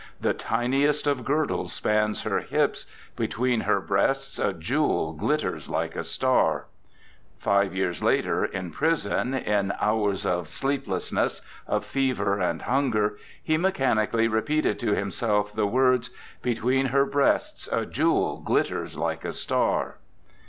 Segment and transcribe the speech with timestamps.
[0.19, 6.03] The tiniest of girdles spans her hips; between her breasts a jewel glitters like a
[6.03, 6.65] star...."
[7.37, 11.41] Five years later, in prison, in hours of sleep '7 RECOLLECTIONS OF OSCAR WILDE lessness,
[11.67, 16.09] of fever and hunger, he mechanically repeated to himself the words:
[16.41, 19.97] "Between her breasts a jewel glitters like a star."